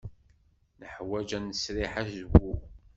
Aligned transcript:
Neḥwaj 0.79 1.29
ad 1.37 1.41
nesriḥ 1.43 1.93
azwu. 2.01 2.49